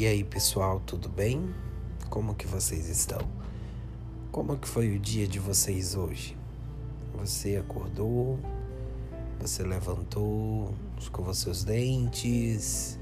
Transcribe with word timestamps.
E 0.00 0.06
aí, 0.06 0.24
pessoal, 0.24 0.80
tudo 0.80 1.10
bem? 1.10 1.54
Como 2.08 2.34
que 2.34 2.46
vocês 2.46 2.88
estão? 2.88 3.20
Como 4.32 4.56
que 4.56 4.66
foi 4.66 4.96
o 4.96 4.98
dia 4.98 5.28
de 5.28 5.38
vocês 5.38 5.94
hoje? 5.94 6.34
Você 7.18 7.56
acordou? 7.56 8.40
Você 9.40 9.62
levantou, 9.62 10.74
escovou 10.98 11.34
seus 11.34 11.64
dentes, 11.64 12.98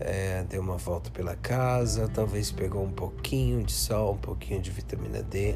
é, 0.00 0.42
deu 0.42 0.60
uma 0.60 0.76
volta 0.76 1.08
pela 1.08 1.36
casa, 1.36 2.08
talvez 2.08 2.50
pegou 2.50 2.82
um 2.82 2.90
pouquinho 2.90 3.62
de 3.62 3.70
sol, 3.70 4.14
um 4.14 4.18
pouquinho 4.18 4.60
de 4.60 4.72
vitamina 4.72 5.22
D. 5.22 5.54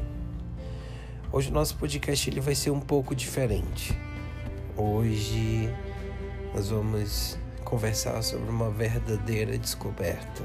Hoje 1.29 1.49
o 1.49 1.53
nosso 1.53 1.75
podcast 1.75 2.29
ele 2.29 2.39
vai 2.39 2.55
ser 2.55 2.71
um 2.71 2.79
pouco 2.79 3.13
diferente. 3.13 3.99
Hoje 4.77 5.69
nós 6.55 6.69
vamos 6.69 7.37
conversar 7.73 8.21
sobre 8.21 8.51
uma 8.51 8.69
verdadeira 8.69 9.57
descoberta. 9.57 10.43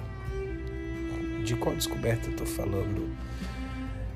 De 1.45 1.55
qual 1.57 1.77
descoberta 1.77 2.31
eu 2.31 2.35
tô 2.35 2.47
falando? 2.47 3.15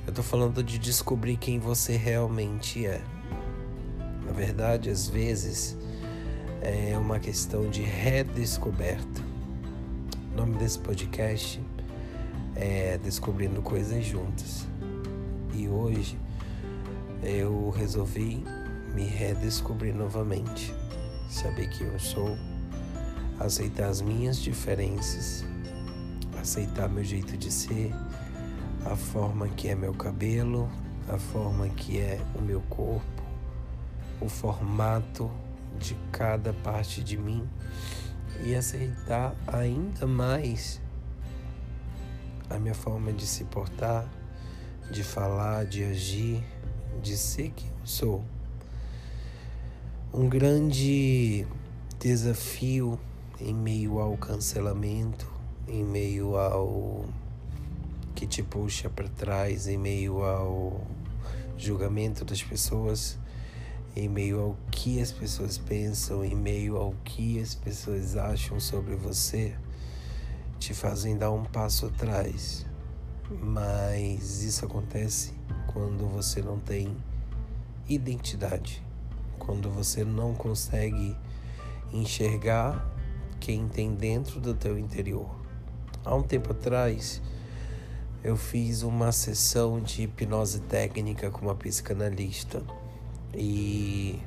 Eu 0.07 0.15
tô 0.15 0.23
falando 0.23 0.63
de 0.63 0.79
descobrir 0.79 1.37
quem 1.37 1.59
você 1.59 1.95
realmente 1.95 2.87
é. 2.87 3.03
Na 4.25 4.33
verdade, 4.33 4.89
às 4.89 5.11
vezes 5.11 5.77
é 6.63 6.97
uma 6.97 7.19
questão 7.19 7.69
de 7.69 7.83
redescoberta. 7.83 9.21
O 10.33 10.37
nome 10.39 10.57
desse 10.57 10.79
podcast 10.79 11.61
é 12.57 12.97
Descobrindo 12.97 13.61
Coisas 13.61 14.03
Juntas. 14.07 14.67
E 15.53 15.69
hoje 15.69 16.19
eu 17.23 17.69
resolvi 17.69 18.43
me 18.95 19.05
redescobrir 19.05 19.95
novamente. 19.95 20.75
Saber 21.29 21.69
que 21.69 21.85
eu 21.85 21.99
sou 22.01 22.39
aceitar 23.45 23.89
as 23.89 24.01
minhas 24.01 24.39
diferenças, 24.39 25.45
aceitar 26.41 26.89
meu 26.89 27.05
jeito 27.05 27.37
de 27.37 27.51
ser, 27.51 27.93
a 28.85 28.97
forma 28.97 29.49
que 29.49 29.69
é 29.69 29.75
meu 29.75 29.95
cabelo, 29.95 30.69
a 31.09 31.19
forma 31.19 31.69
que 31.69 31.99
é 31.99 32.21
o 32.35 32.43
meu 32.43 32.61
corpo, 32.63 33.23
o 34.21 34.29
formato 34.29 35.31
de 35.79 35.97
cada 36.11 36.53
parte 36.53 37.03
de 37.03 37.17
mim 37.17 37.49
e 38.45 38.55
aceitar 38.55 39.35
ainda 39.47 40.07
mais 40.07 40.81
a 42.51 42.59
minha 42.59 42.75
forma 42.75 43.13
de 43.13 43.27
se 43.27 43.45
portar, 43.45 44.07
de 44.91 45.03
falar, 45.03 45.65
de 45.65 45.85
agir, 45.85 46.45
de 47.03 47.17
ser 47.17 47.51
quem 47.51 47.69
eu 47.69 47.87
sou. 47.87 48.25
Um 50.13 50.29
grande 50.29 51.47
desafio 51.99 52.99
em 53.41 53.55
meio 53.55 53.99
ao 53.99 54.17
cancelamento, 54.17 55.31
em 55.67 55.85
meio 55.85 56.37
ao 56.37 57.05
que 58.15 58.27
te 58.27 58.43
puxa 58.43 58.89
para 58.89 59.09
trás, 59.09 59.67
em 59.67 59.77
meio 59.77 60.23
ao 60.23 60.81
julgamento 61.57 62.25
das 62.25 62.43
pessoas, 62.43 63.19
em 63.95 64.09
meio 64.09 64.41
ao 64.41 64.57
que 64.71 65.01
as 65.01 65.13
pessoas 65.13 65.59
pensam, 65.59 66.25
em 66.25 66.35
meio 66.35 66.77
ao 66.77 66.95
que 67.05 67.41
as 67.41 67.55
pessoas 67.55 68.17
acham 68.17 68.59
sobre 68.61 68.95
você, 68.97 69.55
te 70.59 70.75
fazem 70.75 71.17
dar 71.17 71.31
um 71.31 71.45
passo 71.45 71.87
atrás. 71.87 72.67
Mas 73.31 74.43
isso 74.43 74.65
acontece 74.65 75.33
quando 75.73 76.07
você 76.07 76.43
não 76.43 76.59
tem 76.59 76.97
identidade, 77.89 78.83
quando 79.39 79.71
você 79.71 80.05
não 80.05 80.35
consegue 80.35 81.17
enxergar 81.93 82.92
quem 83.43 83.67
tem 83.67 83.93
dentro 83.93 84.39
do 84.39 84.55
teu 84.55 84.79
interior. 84.79 85.29
Há 86.05 86.15
um 86.15 86.23
tempo 86.23 86.53
atrás, 86.53 87.21
eu 88.23 88.37
fiz 88.37 88.85
uma 88.85 89.11
sessão 89.11 89.81
de 89.81 90.05
hipnose 90.05 90.61
técnica 90.61 91.29
com 91.29 91.47
uma 91.47 91.55
psicanalista 91.57 92.63
e 93.35 94.21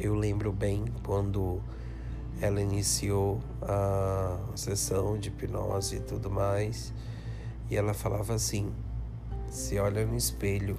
eu 0.00 0.16
lembro 0.16 0.50
bem 0.50 0.84
quando 1.04 1.62
ela 2.40 2.60
iniciou 2.60 3.40
a 3.62 4.36
sessão 4.56 5.16
de 5.16 5.28
hipnose 5.28 5.96
e 5.96 6.00
tudo 6.00 6.28
mais, 6.28 6.92
e 7.70 7.76
ela 7.76 7.94
falava 7.94 8.34
assim: 8.34 8.72
se 9.48 9.78
olha 9.78 10.04
no 10.04 10.16
espelho. 10.16 10.76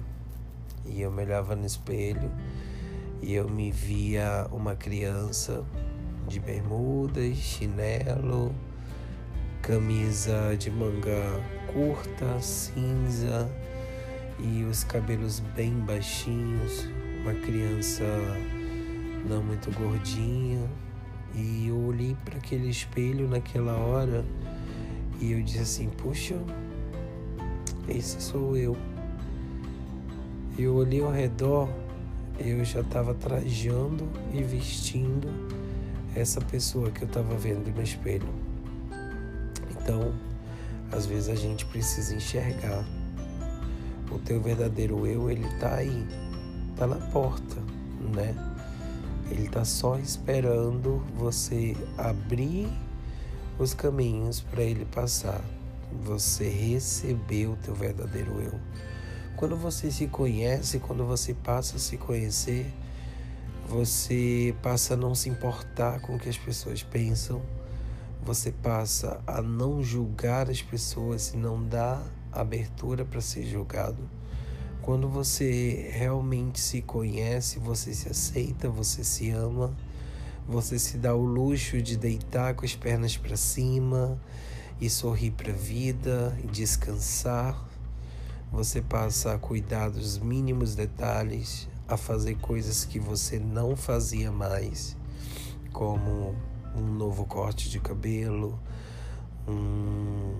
E 0.84 1.00
eu 1.00 1.10
me 1.10 1.22
olhava 1.22 1.56
no 1.56 1.66
espelho 1.66 2.30
e 3.20 3.34
eu 3.34 3.48
me 3.48 3.72
via 3.72 4.46
uma 4.52 4.76
criança 4.76 5.64
de 6.28 6.40
bermudas, 6.40 7.36
chinelo, 7.36 8.54
camisa 9.62 10.56
de 10.58 10.70
manga 10.70 11.40
curta, 11.72 12.40
cinza 12.40 13.50
e 14.38 14.64
os 14.64 14.84
cabelos 14.84 15.40
bem 15.54 15.72
baixinhos, 15.72 16.88
uma 17.22 17.34
criança 17.34 18.04
não 19.28 19.42
muito 19.42 19.70
gordinha. 19.72 20.68
E 21.34 21.68
eu 21.68 21.76
olhei 21.76 22.16
para 22.24 22.38
aquele 22.38 22.68
espelho 22.68 23.28
naquela 23.28 23.76
hora 23.76 24.24
e 25.20 25.32
eu 25.32 25.42
disse 25.42 25.60
assim: 25.60 25.88
Puxa, 25.90 26.36
esse 27.88 28.20
sou 28.22 28.56
eu. 28.56 28.76
Eu 30.58 30.74
olhei 30.76 31.02
ao 31.02 31.12
redor, 31.12 31.68
eu 32.38 32.64
já 32.64 32.80
estava 32.80 33.14
trajando 33.14 34.08
e 34.32 34.42
vestindo 34.42 35.28
essa 36.16 36.40
pessoa 36.40 36.90
que 36.90 37.02
eu 37.02 37.08
estava 37.08 37.36
vendo 37.36 37.70
no 37.74 37.82
espelho. 37.82 38.28
Então, 39.70 40.12
às 40.90 41.06
vezes 41.06 41.28
a 41.28 41.34
gente 41.34 41.66
precisa 41.66 42.14
enxergar. 42.14 42.84
O 44.10 44.18
teu 44.18 44.40
verdadeiro 44.40 45.06
eu, 45.06 45.30
ele 45.30 45.46
tá 45.58 45.74
aí, 45.74 46.06
tá 46.74 46.86
na 46.86 46.96
porta, 46.96 47.56
né? 48.14 48.34
Ele 49.30 49.48
tá 49.48 49.64
só 49.64 49.98
esperando 49.98 51.04
você 51.16 51.76
abrir 51.98 52.68
os 53.58 53.74
caminhos 53.74 54.40
para 54.40 54.62
ele 54.62 54.84
passar. 54.86 55.40
Você 56.04 56.48
receber 56.48 57.46
o 57.46 57.56
teu 57.56 57.74
verdadeiro 57.74 58.40
eu. 58.40 58.58
Quando 59.36 59.56
você 59.56 59.90
se 59.90 60.06
conhece, 60.06 60.78
quando 60.78 61.04
você 61.04 61.34
passa 61.34 61.76
a 61.76 61.78
se 61.78 61.96
conhecer, 61.96 62.72
você 63.68 64.54
passa 64.62 64.94
a 64.94 64.96
não 64.96 65.12
se 65.12 65.28
importar 65.28 66.00
com 66.00 66.14
o 66.14 66.18
que 66.18 66.28
as 66.28 66.38
pessoas 66.38 66.84
pensam, 66.84 67.42
você 68.22 68.52
passa 68.52 69.20
a 69.26 69.42
não 69.42 69.82
julgar 69.82 70.48
as 70.48 70.62
pessoas 70.62 71.32
e 71.34 71.36
não 71.36 71.62
dar 71.62 72.00
abertura 72.30 73.04
para 73.04 73.20
ser 73.20 73.44
julgado. 73.44 74.08
Quando 74.82 75.08
você 75.08 75.90
realmente 75.92 76.60
se 76.60 76.80
conhece, 76.80 77.58
você 77.58 77.92
se 77.92 78.08
aceita, 78.08 78.68
você 78.68 79.02
se 79.02 79.30
ama, 79.30 79.76
você 80.46 80.78
se 80.78 80.96
dá 80.96 81.12
o 81.12 81.24
luxo 81.24 81.82
de 81.82 81.96
deitar 81.96 82.54
com 82.54 82.64
as 82.64 82.76
pernas 82.76 83.16
para 83.16 83.36
cima 83.36 84.16
e 84.80 84.88
sorrir 84.88 85.32
para 85.32 85.50
a 85.50 85.56
vida 85.56 86.38
e 86.44 86.46
descansar. 86.46 87.68
Você 88.52 88.80
passa 88.80 89.34
a 89.34 89.38
cuidar 89.38 89.88
dos 89.88 90.18
mínimos 90.18 90.76
detalhes, 90.76 91.68
a 91.88 91.96
fazer 91.96 92.36
coisas 92.36 92.84
que 92.84 92.98
você 92.98 93.38
não 93.38 93.76
fazia 93.76 94.32
mais, 94.32 94.96
como 95.72 96.34
um 96.74 96.82
novo 96.82 97.24
corte 97.24 97.70
de 97.70 97.78
cabelo, 97.78 98.58
um, 99.46 100.34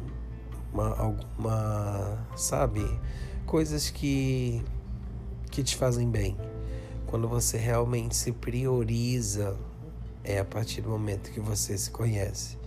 uma, 0.73 0.97
alguma, 0.97 2.27
sabe, 2.37 2.85
coisas 3.47 3.91
que, 3.91 4.63
que 5.51 5.63
te 5.63 5.77
fazem 5.77 6.11
bem. 6.11 6.37
Quando 7.07 7.29
você 7.29 7.57
realmente 7.57 8.17
se 8.17 8.33
prioriza, 8.33 9.57
é 10.25 10.41
a 10.41 10.45
partir 10.45 10.81
do 10.81 10.91
momento 10.91 11.31
que 11.31 11.41
você 11.41 11.79
se 11.79 11.91
conhece. 11.91 12.59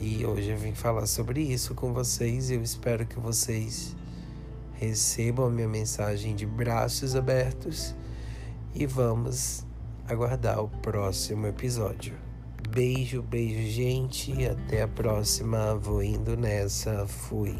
E 0.00 0.24
hoje 0.24 0.50
eu 0.50 0.56
vim 0.56 0.74
falar 0.74 1.06
sobre 1.06 1.40
isso 1.40 1.74
com 1.74 1.92
vocês 1.92 2.50
e 2.50 2.54
eu 2.54 2.62
espero 2.62 3.06
que 3.06 3.18
vocês 3.18 3.94
recebam 4.74 5.46
a 5.46 5.50
minha 5.50 5.68
mensagem 5.68 6.34
de 6.34 6.46
braços 6.46 7.16
abertos 7.16 7.94
e 8.74 8.86
vamos 8.86 9.64
aguardar 10.06 10.60
o 10.60 10.68
próximo 10.68 11.46
episódio. 11.46 12.14
Beijo, 12.68 13.22
beijo, 13.22 13.70
gente. 13.70 14.32
Até 14.46 14.82
a 14.82 14.88
próxima. 14.88 15.76
Vou 15.76 16.02
indo 16.02 16.36
nessa. 16.36 17.06
Fui. 17.06 17.56